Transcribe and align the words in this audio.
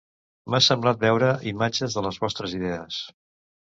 M'ha 0.53 0.61
semblat 0.67 1.03
veure, 1.05 1.31
imatges 1.53 2.01
de 2.01 2.07
les 2.09 2.21
vostres 2.27 2.61
idees 2.63 3.03